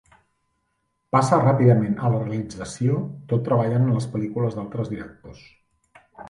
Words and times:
Passa 1.15 1.37
ràpidament 1.41 1.99
a 2.07 2.09
la 2.13 2.21
realització 2.23 2.97
tot 3.35 3.45
treballant 3.51 3.87
en 3.89 3.93
les 3.99 4.09
pel·lícules 4.15 4.57
d'altres 4.57 4.91
directors. 4.97 5.47